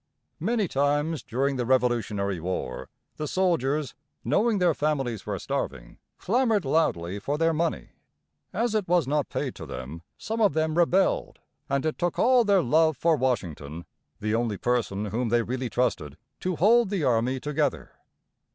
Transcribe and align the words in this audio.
Many 0.39 0.67
times 0.67 1.21
during 1.21 1.57
the 1.57 1.65
Revolutionary 1.67 2.39
War 2.39 2.89
the 3.17 3.27
soldiers, 3.27 3.93
knowing 4.23 4.57
their 4.57 4.73
families 4.73 5.27
were 5.27 5.37
starving, 5.37 5.99
clamored 6.17 6.65
loudly 6.65 7.19
for 7.19 7.37
their 7.37 7.53
money. 7.53 7.89
As 8.51 8.73
it 8.73 8.87
was 8.87 9.07
not 9.07 9.29
paid 9.29 9.53
to 9.57 9.67
them, 9.67 10.01
some 10.17 10.41
of 10.41 10.53
them 10.55 10.75
rebelled, 10.75 11.37
and 11.69 11.85
it 11.85 11.99
took 11.99 12.17
all 12.17 12.43
their 12.43 12.63
love 12.63 12.97
for 12.97 13.15
Washington 13.15 13.85
the 14.19 14.33
only 14.33 14.57
person 14.57 15.05
whom 15.05 15.29
they 15.29 15.43
really 15.43 15.69
trusted 15.69 16.17
to 16.39 16.55
hold 16.55 16.89
the 16.89 17.03
army 17.03 17.39
together. 17.39 17.91